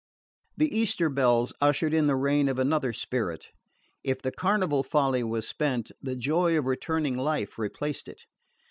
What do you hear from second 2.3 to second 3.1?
of another